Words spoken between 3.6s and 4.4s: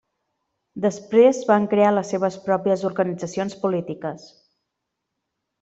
polítiques.